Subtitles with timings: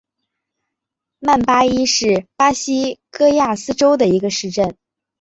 [1.19, 4.75] 曼巴伊是巴西戈亚斯州的一个市镇。